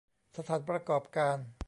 [0.37, 1.37] สถานประกอบการ